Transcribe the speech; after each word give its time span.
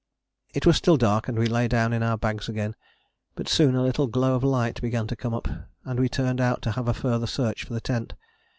It 0.55 0.65
was 0.65 0.77
still 0.77 0.97
dark 0.97 1.27
and 1.27 1.37
we 1.37 1.45
lay 1.45 1.67
down 1.67 1.93
in 1.93 2.01
our 2.01 2.17
bags 2.17 2.49
again, 2.49 2.73
but 3.35 3.47
soon 3.47 3.75
a 3.75 3.83
little 3.83 4.07
glow 4.07 4.33
of 4.33 4.43
light 4.43 4.81
began 4.81 5.05
to 5.05 5.15
come 5.15 5.35
up, 5.35 5.47
and 5.85 5.99
we 5.99 6.09
turned 6.09 6.41
out 6.41 6.63
to 6.63 6.71
have 6.71 6.87
a 6.87 6.93
further 6.95 7.27
search 7.27 7.65
for 7.65 7.75
the 7.75 7.81
tent. 7.81 8.15